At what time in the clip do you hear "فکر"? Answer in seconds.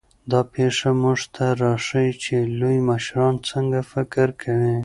3.91-4.27